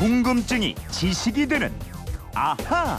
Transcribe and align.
궁금증이 0.00 0.76
지식이 0.90 1.46
되는 1.46 1.70
아하. 2.34 2.96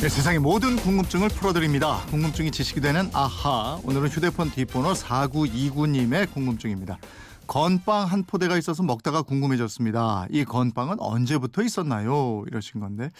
네, 0.00 0.08
세상의 0.08 0.40
모든 0.40 0.74
궁금증을 0.74 1.28
풀어드립니다. 1.28 2.00
궁금증이 2.10 2.50
지식이 2.50 2.80
되는 2.80 3.08
아하. 3.12 3.78
오늘은 3.84 4.08
휴대폰 4.08 4.50
뒷번호 4.50 4.92
4929님의 4.92 6.32
궁금증입니다. 6.34 6.98
건빵 7.46 8.06
한 8.06 8.24
포대가 8.24 8.58
있어서 8.58 8.82
먹다가 8.82 9.22
궁금해졌습니다. 9.22 10.26
이 10.30 10.44
건빵은 10.44 10.98
언제부터 10.98 11.62
있었나요? 11.62 12.42
이러신 12.48 12.80
건데. 12.80 13.10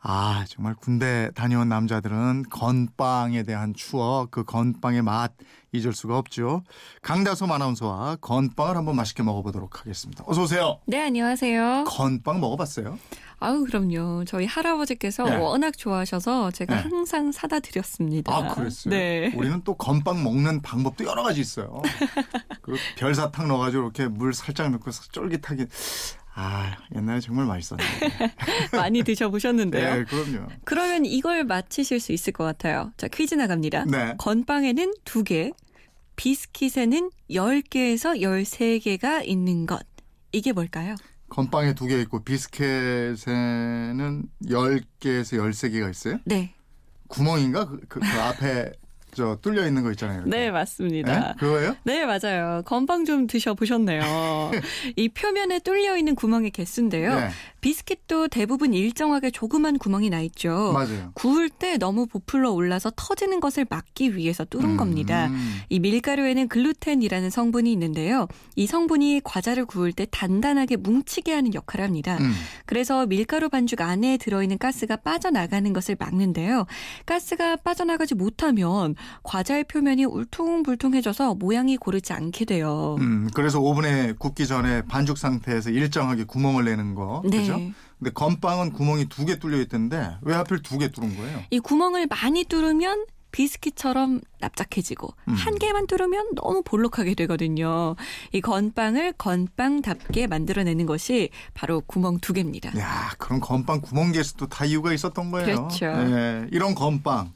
아, 0.00 0.46
정말 0.48 0.74
군대 0.74 1.30
다녀온 1.34 1.68
남자들은 1.68 2.44
건빵에 2.48 3.42
대한 3.42 3.74
추억, 3.74 4.30
그 4.30 4.44
건빵의 4.44 5.02
맛 5.02 5.32
잊을 5.72 5.92
수가 5.92 6.18
없죠. 6.18 6.62
강다솜 7.02 7.50
아나운서와 7.50 8.16
건빵을 8.20 8.76
한번 8.76 8.96
맛있게 8.96 9.22
먹어보도록 9.22 9.80
하겠습니다. 9.80 10.24
어서 10.26 10.42
오세요. 10.42 10.80
네, 10.86 11.00
안녕하세요. 11.00 11.84
건빵 11.86 12.40
먹어봤어요? 12.40 12.98
아유, 13.38 13.64
그럼요. 13.64 14.24
저희 14.26 14.46
할아버지께서 14.46 15.24
네. 15.24 15.36
워낙 15.36 15.76
좋아하셔서 15.78 16.50
제가 16.50 16.74
네. 16.74 16.82
항상 16.82 17.32
사다 17.32 17.60
드렸습니다. 17.60 18.34
아, 18.34 18.54
그랬어요? 18.54 18.90
네. 18.92 19.32
우리는 19.34 19.62
또 19.64 19.74
건빵 19.74 20.22
먹는 20.22 20.60
방법도 20.62 21.04
여러 21.04 21.22
가지 21.22 21.40
있어요. 21.40 21.80
그 22.60 22.74
별사탕 22.98 23.48
넣어가지고 23.48 23.82
이렇게 23.84 24.08
물 24.08 24.34
살짝 24.34 24.70
넣고 24.72 24.90
쫄깃하게. 24.90 25.66
아, 26.34 26.76
옛날에 26.94 27.20
정말 27.20 27.46
맛있었는데. 27.46 27.90
많이 28.76 29.02
드셔보셨는데요. 29.02 29.94
네, 29.96 30.04
그럼요. 30.04 30.46
그러면 30.64 31.04
이걸 31.04 31.44
맞히실 31.44 31.98
수 32.00 32.12
있을 32.12 32.32
것 32.32 32.44
같아요. 32.44 32.92
자, 32.96 33.08
퀴즈 33.08 33.34
나갑니다. 33.34 33.84
네. 33.86 34.14
건빵에는 34.18 34.94
두 35.04 35.24
개 35.24 35.52
비스킷에는 36.20 37.10
10개에서 37.30 38.20
13개가 38.20 39.26
있는 39.26 39.64
것. 39.64 39.80
이게 40.32 40.52
뭘까요? 40.52 40.94
건빵에 41.30 41.72
두 41.74 41.86
개 41.86 41.98
있고 42.02 42.22
비스켓에는 42.22 43.24
10개에서 44.44 45.38
13개가 45.40 45.90
있어요? 45.90 46.18
네. 46.26 46.52
구멍인가? 47.08 47.64
그, 47.64 47.80
그, 47.88 48.00
그 48.00 48.06
앞에 48.06 48.70
저 49.14 49.36
뚫려 49.42 49.66
있는 49.66 49.82
거 49.82 49.90
있잖아요. 49.92 50.22
이렇게. 50.22 50.30
네, 50.30 50.50
맞습니다. 50.50 51.20
네? 51.20 51.34
그거예요? 51.38 51.76
네, 51.84 52.04
맞아요. 52.06 52.62
건빵 52.64 53.04
좀 53.04 53.26
드셔 53.26 53.54
보셨네요. 53.54 54.50
이 54.96 55.08
표면에 55.08 55.58
뚫려 55.60 55.96
있는 55.96 56.14
구멍의 56.14 56.50
개수인데요. 56.50 57.14
네. 57.14 57.28
비스킷도 57.60 58.28
대부분 58.28 58.72
일정하게 58.72 59.30
조그만 59.30 59.78
구멍이 59.78 60.10
나 60.10 60.20
있죠. 60.22 60.72
맞아요. 60.72 61.10
구울 61.14 61.50
때 61.50 61.76
너무 61.76 62.06
부풀러 62.06 62.52
올라서 62.52 62.92
터지는 62.96 63.40
것을 63.40 63.66
막기 63.68 64.16
위해서 64.16 64.44
뚫은 64.44 64.64
음, 64.64 64.76
겁니다. 64.76 65.26
음. 65.26 65.60
이 65.68 65.78
밀가루에는 65.78 66.48
글루텐이라는 66.48 67.30
성분이 67.30 67.70
있는데요. 67.72 68.28
이 68.56 68.66
성분이 68.66 69.20
과자를 69.24 69.66
구울 69.66 69.92
때 69.92 70.06
단단하게 70.10 70.76
뭉치게 70.76 71.34
하는 71.34 71.52
역할을 71.52 71.84
합니다. 71.84 72.16
음. 72.20 72.32
그래서 72.70 73.04
밀가루 73.04 73.48
반죽 73.48 73.80
안에 73.80 74.16
들어있는 74.16 74.56
가스가 74.58 74.94
빠져나가는 74.94 75.72
것을 75.72 75.96
막는데요. 75.98 76.66
가스가 77.04 77.56
빠져나가지 77.56 78.14
못하면 78.14 78.94
과자의 79.24 79.64
표면이 79.64 80.04
울퉁불퉁해져서 80.04 81.34
모양이 81.34 81.76
고르지 81.76 82.12
않게 82.12 82.44
돼요. 82.44 82.94
음, 83.00 83.28
그래서 83.34 83.58
오븐에 83.60 84.12
굽기 84.16 84.46
전에 84.46 84.82
반죽 84.82 85.18
상태에서 85.18 85.70
일정하게 85.70 86.22
구멍을 86.22 86.64
내는 86.64 86.94
거. 86.94 87.22
네. 87.28 87.38
그죠? 87.40 87.58
근데 87.98 88.12
건빵은 88.12 88.70
구멍이 88.72 89.06
두 89.08 89.24
개 89.26 89.40
뚫려 89.40 89.58
있던데 89.62 90.08
왜 90.22 90.34
하필 90.36 90.62
두 90.62 90.78
개 90.78 90.92
뚫은 90.92 91.16
거예요? 91.16 91.42
이 91.50 91.58
구멍을 91.58 92.06
많이 92.06 92.44
뚫으면 92.44 93.04
비스킷처럼 93.32 94.20
납작해지고 94.40 95.14
음. 95.28 95.34
한 95.34 95.58
개만 95.58 95.86
뚫으면 95.86 96.34
너무 96.34 96.62
볼록하게 96.62 97.14
되거든요. 97.14 97.96
이 98.32 98.40
건빵을 98.40 99.14
건빵답게 99.14 100.26
만들어내는 100.26 100.86
것이 100.86 101.30
바로 101.54 101.80
구멍 101.82 102.18
두 102.18 102.32
개입니다. 102.32 102.76
야, 102.78 103.10
그런 103.18 103.40
건빵 103.40 103.80
구멍 103.80 104.12
개수도 104.12 104.46
다 104.46 104.64
이유가 104.64 104.92
있었던 104.92 105.30
거예요. 105.30 105.46
그렇죠. 105.46 105.86
예, 105.86 106.46
이런 106.50 106.74
건빵 106.74 107.32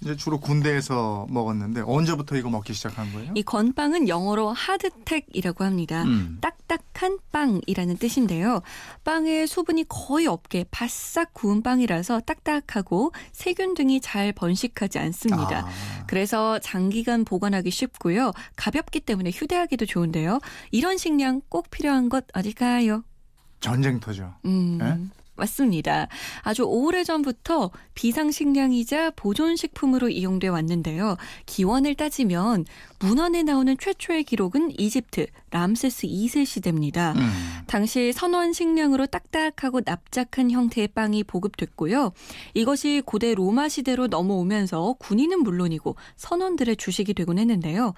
이제 0.00 0.16
주로 0.16 0.40
군대에서 0.40 1.26
먹었는데 1.28 1.82
언제부터 1.86 2.36
이거 2.36 2.50
먹기 2.50 2.72
시작한 2.72 3.12
거예요? 3.12 3.32
이 3.34 3.42
건빵은 3.42 4.08
영어로 4.08 4.52
하드텍이라고 4.52 5.64
합니다. 5.64 6.02
음. 6.04 6.38
딱딱 6.40 6.85
한 7.02 7.18
빵이라는 7.32 7.96
뜻인데요. 7.98 8.62
빵에 9.04 9.46
수분이 9.46 9.86
거의 9.88 10.26
없게 10.26 10.64
바싹 10.70 11.34
구운 11.34 11.62
빵이라서 11.62 12.20
딱딱하고 12.20 13.12
세균 13.32 13.74
등이 13.74 14.00
잘 14.00 14.32
번식하지 14.32 14.98
않습니다. 14.98 15.66
아, 15.66 16.06
그래서 16.06 16.58
장기간 16.58 17.24
보관하기 17.24 17.70
쉽고요. 17.70 18.32
가볍기 18.56 19.00
때문에 19.00 19.30
휴대하기도 19.30 19.86
좋은데요. 19.86 20.40
이런 20.70 20.96
식량 20.98 21.42
꼭 21.48 21.70
필요한 21.70 22.08
것 22.08 22.24
어딜까요? 22.34 23.04
전쟁터죠. 23.60 24.34
음. 24.44 24.78
예? 24.82 25.16
맞습니다. 25.36 26.08
아주 26.42 26.62
오래전부터 26.64 27.70
비상식량이자 27.94 29.10
보존식품으로 29.16 30.08
이용돼 30.08 30.48
왔는데요. 30.48 31.16
기원을 31.44 31.94
따지면 31.94 32.64
문헌에 33.00 33.42
나오는 33.42 33.76
최초의 33.78 34.24
기록은 34.24 34.78
이집트 34.78 35.26
람세스 35.50 36.06
2세 36.06 36.46
시대입니다. 36.46 37.12
음. 37.12 37.30
당시 37.66 38.12
선원 38.12 38.52
식량으로 38.52 39.06
딱딱하고 39.06 39.82
납작한 39.84 40.50
형태의 40.50 40.88
빵이 40.88 41.24
보급됐고요. 41.24 42.12
이것이 42.54 43.02
고대 43.04 43.34
로마 43.34 43.68
시대로 43.68 44.06
넘어오면서 44.06 44.96
군인은 44.98 45.42
물론이고 45.42 45.96
선원들의 46.16 46.76
주식이 46.76 47.14
되곤 47.14 47.38
했는데요. 47.38 47.94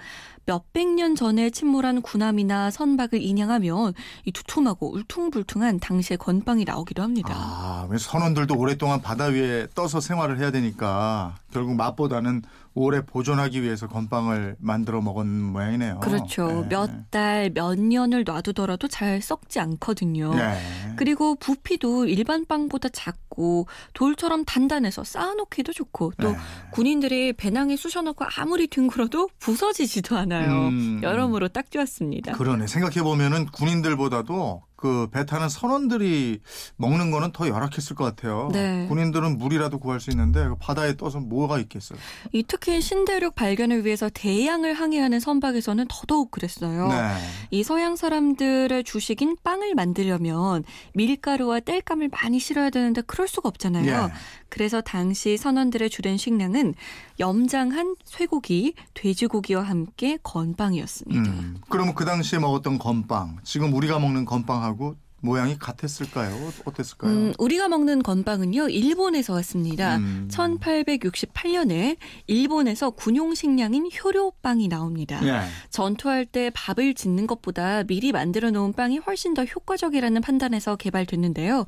몇백 0.46 0.88
년 0.94 1.14
전에 1.14 1.50
침몰한 1.50 2.00
군함이나 2.00 2.70
선박을 2.70 3.20
인양하면 3.20 3.92
이 4.24 4.32
두툼하고 4.32 4.94
울퉁불퉁한 4.94 5.78
당시의 5.78 6.16
건빵이 6.16 6.64
나오기도 6.64 7.02
합니다. 7.02 7.34
아, 7.36 7.86
왜 7.90 7.98
선원들도 7.98 8.56
오랫동안 8.56 9.02
바다 9.02 9.26
위에 9.26 9.66
떠서 9.74 10.00
생활을 10.00 10.38
해야 10.38 10.50
되니까 10.50 11.36
결국 11.52 11.76
맛보다는 11.76 12.42
오래 12.74 13.04
보존하기 13.04 13.62
위해서 13.62 13.88
건빵을 13.88 14.56
만들어 14.60 15.00
먹은 15.00 15.26
모양이네요. 15.42 16.00
그렇죠. 16.00 16.62
예. 16.64 16.68
몇 16.68 17.10
달, 17.10 17.50
몇 17.50 17.78
년을 17.78 18.24
놔두더라도 18.24 18.86
잘 18.86 19.20
썩지 19.20 19.58
않거든요. 19.58 20.32
예. 20.38 20.94
그리고 20.96 21.34
부피도 21.34 22.06
일반 22.06 22.44
빵보다 22.46 22.90
작고 22.90 23.66
돌처럼 23.94 24.44
단단해서 24.44 25.04
쌓아놓기도 25.04 25.72
좋고 25.72 26.12
또 26.20 26.28
예. 26.30 26.36
군인들이 26.72 27.32
배낭에 27.32 27.76
쑤셔넣고 27.76 28.26
아무리 28.36 28.68
뒹굴어도 28.68 29.30
부서지지도 29.38 30.16
않아요. 30.16 30.68
음. 30.68 31.00
여러모로 31.02 31.48
딱 31.48 31.70
좋았습니다. 31.70 32.32
그러네. 32.32 32.66
생각해 32.66 33.02
보면 33.02 33.32
은 33.32 33.46
군인들보다도 33.46 34.67
그 34.78 35.08
배 35.10 35.26
타는 35.26 35.48
선원들이 35.48 36.40
먹는 36.76 37.10
거는 37.10 37.32
더 37.32 37.48
열악했을 37.48 37.96
것 37.96 38.04
같아요. 38.04 38.48
네. 38.52 38.86
군인들은 38.88 39.36
물이라도 39.36 39.80
구할 39.80 39.98
수 39.98 40.10
있는데 40.10 40.46
그 40.46 40.54
바다에 40.56 40.96
떠서 40.96 41.18
뭐가 41.18 41.58
있겠어요. 41.58 41.98
이 42.32 42.44
특히 42.46 42.80
신대륙 42.80 43.34
발견을 43.34 43.84
위해서 43.84 44.08
대양을 44.08 44.74
항해하는 44.74 45.18
선박에서는 45.18 45.86
더더욱 45.88 46.30
그랬어요. 46.30 46.88
네. 46.88 47.16
이 47.50 47.64
서양 47.64 47.96
사람들의 47.96 48.84
주식인 48.84 49.36
빵을 49.42 49.74
만들려면 49.74 50.62
밀가루와 50.94 51.60
땔감을 51.60 52.08
많이 52.10 52.38
실어야 52.38 52.70
되는데 52.70 53.00
그럴 53.02 53.26
수가 53.26 53.48
없잖아요. 53.48 53.86
예. 54.08 54.12
그래서 54.48 54.80
당시 54.80 55.36
선원들의 55.36 55.90
주된 55.90 56.16
식량은 56.16 56.74
염장한 57.20 57.96
쇠고기, 58.04 58.74
돼지고기와 58.94 59.62
함께 59.62 60.18
건빵이었습니다. 60.22 61.30
음. 61.30 61.56
그러면 61.68 61.94
그 61.94 62.04
당시에 62.04 62.38
먹었던 62.38 62.78
건빵, 62.78 63.38
지금 63.44 63.72
우리가 63.74 63.98
먹는 63.98 64.24
건빵하고 64.24 64.96
모양이 65.20 65.58
같았을까요? 65.58 66.52
어땠을까요? 66.64 67.10
음, 67.10 67.32
우리가 67.38 67.68
먹는 67.68 68.02
건빵은요, 68.02 68.68
일본에서 68.68 69.32
왔습니다. 69.34 69.96
음. 69.96 70.28
1868년에 70.30 71.96
일본에서 72.26 72.90
군용 72.90 73.34
식량인 73.34 73.90
효료빵이 73.92 74.68
나옵니다. 74.68 75.20
예. 75.24 75.40
전투할 75.70 76.24
때 76.26 76.50
밥을 76.54 76.94
짓는 76.94 77.26
것보다 77.26 77.82
미리 77.84 78.12
만들어 78.12 78.50
놓은 78.50 78.72
빵이 78.72 78.98
훨씬 78.98 79.34
더 79.34 79.44
효과적이라는 79.44 80.20
판단에서 80.20 80.76
개발됐는데요. 80.76 81.66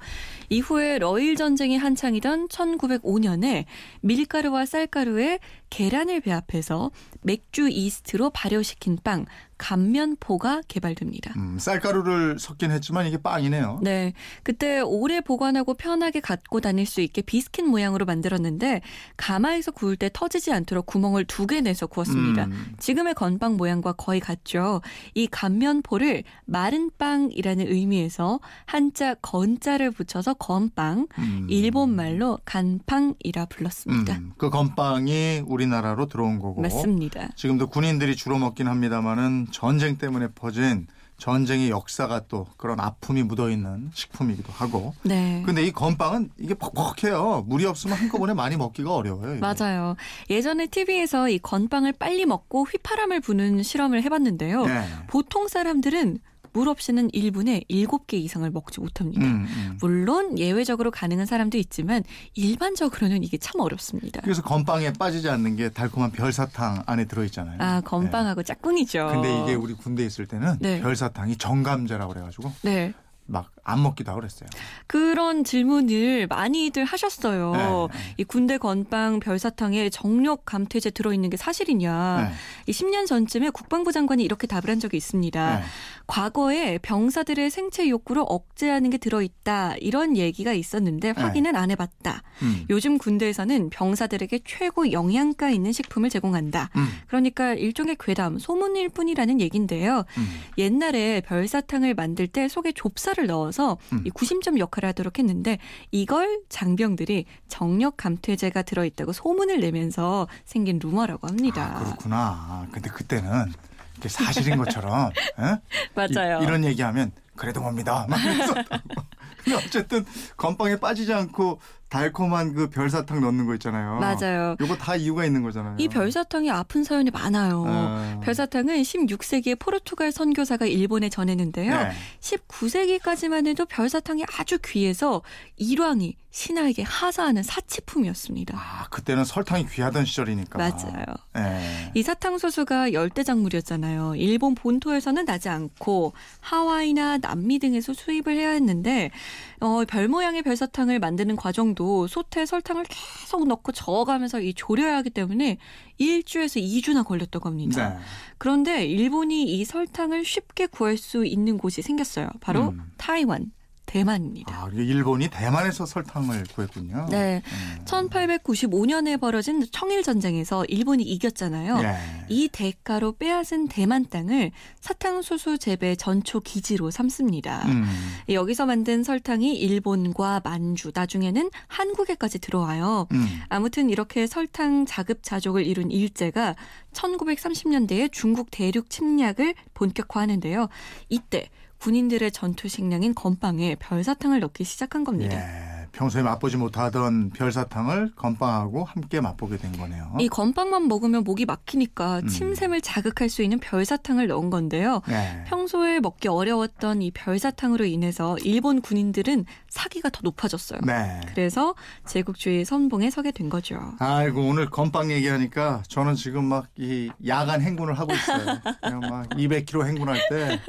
이후에 0.48 0.98
러일 0.98 1.36
전쟁이 1.36 1.76
한창이던 1.76 2.48
1905년에 2.48 3.64
밀가루와 4.02 4.66
쌀가루에 4.66 5.40
계란을 5.70 6.20
배합해서 6.20 6.90
맥주 7.22 7.68
이스트로 7.68 8.30
발효시킨 8.30 8.98
빵 9.02 9.26
감면포가 9.60 10.62
개발됩니다. 10.68 11.34
음, 11.36 11.58
쌀가루를 11.58 12.38
섞긴 12.38 12.70
했지만 12.70 13.06
이게 13.06 13.18
빵이네요. 13.18 13.80
네. 13.82 14.14
그때 14.42 14.80
오래 14.80 15.20
보관하고 15.20 15.74
편하게 15.74 16.20
갖고 16.20 16.60
다닐 16.60 16.86
수 16.86 17.02
있게 17.02 17.20
비스킷 17.20 17.66
모양으로 17.66 18.06
만들었는데 18.06 18.80
가마에서 19.18 19.70
구울 19.70 19.96
때 19.96 20.08
터지지 20.12 20.52
않도록 20.52 20.86
구멍을 20.86 21.26
두 21.26 21.50
개 21.50 21.60
내서 21.60 21.88
구웠습니다. 21.88 22.44
음. 22.44 22.74
지금의 22.78 23.14
건빵 23.14 23.56
모양과 23.56 23.92
거의 23.94 24.20
같죠. 24.20 24.82
이 25.14 25.26
감면포를 25.26 26.22
마른 26.44 26.90
빵이라는 26.96 27.66
의미에서 27.66 28.38
한자 28.66 29.14
건자를 29.14 29.90
붙여서 29.90 30.34
건빵, 30.34 31.08
음. 31.18 31.46
일본 31.50 31.96
말로 31.96 32.38
간빵이라 32.44 33.46
불렀습니다. 33.46 34.18
음, 34.18 34.32
그 34.38 34.48
건빵이 34.48 35.42
우리나라로 35.44 36.06
들어온 36.06 36.38
거고 36.38 36.60
맞습니다. 36.62 37.30
지금도 37.34 37.68
군인들이 37.68 38.14
주로 38.14 38.38
먹긴 38.38 38.68
합니다만은 38.68 39.48
전쟁 39.50 39.98
때문에 39.98 40.28
퍼진 40.34 40.86
전쟁의 41.20 41.70
역사가 41.70 42.22
또 42.28 42.46
그런 42.56 42.80
아픔이 42.80 43.22
묻어있는 43.22 43.90
식품이기도 43.94 44.52
하고. 44.52 44.94
네. 45.02 45.42
근데 45.44 45.62
이 45.62 45.70
건빵은 45.70 46.30
이게 46.38 46.54
퍽퍽해요. 46.54 47.44
물이 47.46 47.66
없으면 47.66 47.96
한꺼번에 47.98 48.34
많이 48.34 48.56
먹기가 48.56 48.94
어려워요. 48.94 49.36
이게. 49.36 49.40
맞아요. 49.40 49.96
예전에 50.30 50.66
TV에서 50.66 51.28
이 51.28 51.38
건빵을 51.38 51.92
빨리 51.92 52.24
먹고 52.24 52.64
휘파람을 52.64 53.20
부는 53.20 53.62
실험을 53.62 54.02
해봤는데요. 54.02 54.66
네. 54.66 54.84
보통 55.08 55.46
사람들은 55.46 56.18
물 56.52 56.68
없이는 56.68 57.08
1분에 57.10 57.66
7개 57.68 58.14
이상을 58.14 58.48
먹지 58.50 58.80
못합니다. 58.80 59.24
음, 59.24 59.46
음. 59.48 59.78
물론 59.80 60.38
예외적으로 60.38 60.90
가능한 60.90 61.26
사람도 61.26 61.58
있지만 61.58 62.02
일반적으로는 62.34 63.22
이게 63.24 63.38
참 63.38 63.60
어렵습니다. 63.60 64.20
그래서 64.22 64.42
건빵에 64.42 64.92
빠지지 64.94 65.28
않는 65.28 65.56
게 65.56 65.70
달콤한 65.70 66.12
별사탕 66.12 66.82
안에 66.86 67.06
들어있잖아요. 67.06 67.56
아, 67.60 67.80
건빵하고 67.80 68.42
짝꿍이죠. 68.42 69.06
네. 69.06 69.12
근데 69.12 69.42
이게 69.42 69.54
우리 69.54 69.74
군대에 69.74 70.06
있을 70.06 70.26
때는 70.26 70.56
네. 70.60 70.80
별사탕이 70.80 71.36
정감제라고 71.36 72.12
그래가지고 72.12 72.52
네. 72.62 72.92
막안 73.30 73.82
먹기도 73.82 74.10
하고 74.10 74.20
그랬어요. 74.20 74.48
그런 74.86 75.44
질문을 75.44 76.26
많이들 76.26 76.84
하셨어요. 76.84 77.88
네. 77.92 78.14
이 78.18 78.24
군대 78.24 78.58
건빵 78.58 79.20
별사탕에 79.20 79.88
정력 79.90 80.44
감퇴제 80.44 80.90
들어있는 80.90 81.30
게 81.30 81.36
사실이냐. 81.36 82.28
네. 82.28 82.34
이 82.66 82.72
10년 82.72 83.06
전쯤에 83.06 83.50
국방부 83.50 83.92
장관이 83.92 84.22
이렇게 84.24 84.46
답을 84.46 84.68
한 84.68 84.80
적이 84.80 84.96
있습니다. 84.96 85.58
네. 85.60 85.64
과거에 86.10 86.78
병사들의 86.78 87.50
생체 87.50 87.88
욕구를 87.88 88.24
억제하는 88.26 88.90
게 88.90 88.98
들어있다. 88.98 89.76
이런 89.76 90.16
얘기가 90.16 90.52
있었는데 90.52 91.10
확인은 91.10 91.54
안 91.54 91.70
해봤다. 91.70 92.24
음. 92.42 92.66
요즘 92.68 92.98
군대에서는 92.98 93.70
병사들에게 93.70 94.40
최고 94.44 94.90
영양가 94.90 95.50
있는 95.50 95.70
식품을 95.70 96.10
제공한다. 96.10 96.70
음. 96.74 96.88
그러니까 97.06 97.54
일종의 97.54 97.96
괴담, 98.00 98.40
소문일 98.40 98.88
뿐이라는 98.88 99.40
얘긴데요. 99.40 99.98
음. 100.18 100.28
옛날에 100.58 101.20
별사탕을 101.20 101.94
만들 101.94 102.26
때 102.26 102.48
속에 102.48 102.72
좁쌀을 102.72 103.28
넣어서 103.28 103.78
음. 103.92 104.02
이 104.04 104.10
구심점 104.10 104.58
역할을 104.58 104.88
하도록 104.88 105.16
했는데 105.16 105.58
이걸 105.92 106.40
장병들이 106.48 107.26
정력 107.46 107.96
감퇴제가 107.96 108.62
들어있다고 108.62 109.12
소문을 109.12 109.60
내면서 109.60 110.26
생긴 110.44 110.80
루머라고 110.82 111.28
합니다. 111.28 111.76
아, 111.76 111.84
그렇구나. 111.84 112.66
근데 112.72 112.90
그때는 112.90 113.52
이게 114.00 114.08
사실인 114.08 114.56
것처럼 114.56 115.10
에? 115.10 115.60
맞아요. 115.94 116.42
이, 116.42 116.46
런 116.46 116.64
얘기하면 116.64 117.12
그래도 117.36 117.60
뭡니다. 117.60 118.06
막. 118.08 118.18
근데 119.44 119.56
어쨌든 119.56 120.04
건빵에 120.36 120.76
빠지지 120.80 121.12
않고 121.12 121.60
달콤한 121.90 122.54
그 122.54 122.70
별사탕 122.70 123.20
넣는 123.20 123.46
거 123.46 123.54
있잖아요. 123.54 123.98
맞아요. 123.98 124.56
요거 124.60 124.76
다 124.76 124.94
이유가 124.94 125.24
있는 125.24 125.42
거잖아요. 125.42 125.74
이 125.78 125.88
별사탕이 125.88 126.48
아픈 126.48 126.84
사연이 126.84 127.10
많아요. 127.10 127.64
아. 127.66 128.20
별사탕은 128.22 128.80
16세기에 128.82 129.58
포르투갈 129.58 130.12
선교사가 130.12 130.66
일본에 130.66 131.08
전했는데요. 131.08 131.76
네. 131.76 131.92
19세기까지만 132.20 133.48
해도 133.48 133.66
별사탕이 133.66 134.24
아주 134.38 134.58
귀해서 134.64 135.22
일왕이 135.56 136.16
신하에게 136.32 136.84
하사하는 136.84 137.42
사치품이었습니다. 137.42 138.56
아, 138.56 138.86
그때는 138.90 139.24
설탕이 139.24 139.66
귀하던 139.68 140.04
시절이니까. 140.04 140.58
맞아요. 140.58 141.04
예. 141.36 141.90
이 141.94 142.02
사탕수수가 142.04 142.92
열대작물이었잖아요. 142.92 144.14
일본 144.14 144.54
본토에서는 144.54 145.24
나지 145.24 145.48
않고 145.48 146.12
하와이나 146.38 147.18
남미 147.18 147.58
등에서 147.58 147.92
수입을 147.92 148.36
해야 148.36 148.50
했는데 148.50 149.10
어, 149.58 149.82
별 149.88 150.06
모양의 150.06 150.42
별사탕을 150.42 151.00
만드는 151.00 151.34
과정도 151.34 151.79
솥에 152.08 152.46
설탕을 152.46 152.84
계속 152.88 153.46
넣고 153.46 153.72
저어가면서 153.72 154.40
이 154.40 154.54
졸여야 154.54 154.96
하기 154.98 155.10
때문에 155.10 155.58
1주에서 156.00 156.62
2주나 156.62 157.06
걸렸다고 157.06 157.48
합니다. 157.48 157.90
네. 157.90 157.98
그런데 158.38 158.86
일본이 158.86 159.44
이 159.44 159.64
설탕을 159.64 160.24
쉽게 160.24 160.66
구할 160.66 160.96
수 160.96 161.24
있는 161.24 161.58
곳이 161.58 161.82
생겼어요. 161.82 162.28
바로 162.40 162.70
음. 162.70 162.92
타이완, 162.96 163.52
대만입니다. 163.90 164.54
아, 164.54 164.70
일본이 164.72 165.28
대만에서 165.28 165.84
설탕을 165.84 166.44
구했군요. 166.54 167.06
네. 167.10 167.42
음. 167.44 167.84
1895년에 167.84 169.20
벌어진 169.20 169.66
청일 169.72 170.04
전쟁에서 170.04 170.64
일본이 170.66 171.02
이겼잖아요. 171.02 171.80
예. 171.82 171.96
이 172.28 172.48
대가로 172.48 173.16
빼앗은 173.16 173.66
대만 173.66 174.06
땅을 174.08 174.52
사탕수수 174.78 175.58
재배 175.58 175.96
전초 175.96 176.38
기지로 176.38 176.92
삼습니다. 176.92 177.66
음. 177.66 177.84
여기서 178.28 178.66
만든 178.66 179.02
설탕이 179.02 179.56
일본과 179.56 180.40
만주, 180.44 180.92
나중에는 180.94 181.50
한국에까지 181.66 182.38
들어와요. 182.38 183.08
음. 183.10 183.26
아무튼 183.48 183.90
이렇게 183.90 184.28
설탕 184.28 184.86
자급자족을 184.86 185.66
이룬 185.66 185.90
일제가 185.90 186.54
1930년대에 186.92 188.12
중국 188.12 188.52
대륙 188.52 188.88
침략을 188.88 189.54
본격화하는데요. 189.74 190.68
이때 191.08 191.48
군인들의 191.84 192.30
전투 192.32 192.68
식량인 192.68 193.14
건빵에 193.14 193.76
별사탕을 193.80 194.40
넣기 194.40 194.64
시작한 194.64 195.04
겁니다. 195.04 195.36
예. 195.36 195.80
평소에 195.92 196.22
맛보지 196.22 196.56
못하던 196.56 197.30
별사탕을 197.30 198.12
건빵하고 198.14 198.84
함께 198.84 199.20
맛보게 199.20 199.56
된 199.56 199.72
거네요. 199.72 200.14
이 200.20 200.28
건빵만 200.28 200.86
먹으면 200.86 201.24
목이 201.24 201.46
막히니까 201.46 202.20
음. 202.20 202.26
침샘을 202.28 202.80
자극할 202.80 203.28
수 203.28 203.42
있는 203.42 203.58
별사탕을 203.58 204.28
넣은 204.28 204.50
건데요. 204.50 205.02
예. 205.08 205.44
평소에 205.48 205.98
먹기 205.98 206.28
어려웠던 206.28 207.02
이 207.02 207.10
별사탕으로 207.10 207.86
인해서 207.86 208.38
일본 208.44 208.80
군인들은 208.82 209.46
사기가 209.68 210.10
더 210.10 210.20
높아졌어요. 210.22 210.80
네. 210.86 211.20
그래서 211.34 211.74
제국주의 212.06 212.64
선봉에 212.64 213.10
서게 213.10 213.32
된 213.32 213.48
거죠. 213.50 213.80
아이고 213.98 214.46
오늘 214.46 214.70
건빵 214.70 215.10
얘기하니까 215.10 215.82
저는 215.88 216.14
지금 216.14 216.44
막 216.44 216.66
이 216.78 217.10
야간 217.26 217.60
행군을 217.60 217.98
하고 217.98 218.14
있어요. 218.14 218.58
그냥 218.80 219.00
막 219.00 219.28
200km 219.30 219.86
행군할 219.86 220.18
때 220.30 220.60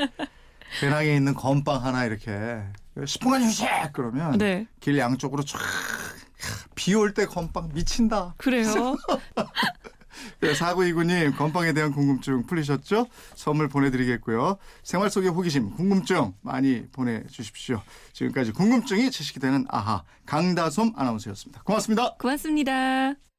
배낭에 0.80 1.16
있는 1.16 1.34
건빵 1.34 1.84
하나 1.84 2.06
이렇게 2.06 2.32
10분간 2.98 3.42
휴식 3.44 3.68
그러면 3.94 4.38
네. 4.38 4.68
길 4.80 4.98
양쪽으로 4.98 5.44
쫙 5.44 5.60
비 6.76 6.96
올 6.96 7.14
때 7.14 7.26
건빵 7.26 7.70
미친다. 7.74 8.34
그래요? 8.38 8.66
네, 10.42 10.54
4929님 10.54 11.38
건빵에 11.38 11.74
대한 11.74 11.92
궁금증 11.92 12.46
풀리셨죠? 12.46 13.08
선물 13.36 13.68
보내드리겠고요. 13.70 14.58
생활 14.84 15.10
속의 15.10 15.30
호기심, 15.30 15.76
궁금증 15.76 16.34
많이 16.42 16.88
보내주십시오. 16.92 17.82
지금까지 18.14 18.52
궁금증이 18.52 19.12
지식이 19.12 19.40
되는 19.40 19.66
아하 19.70 20.04
강다솜 20.26 20.94
아나운서였습니다. 20.96 21.62
고맙습니다. 21.64 22.16
고맙습니다. 22.16 23.31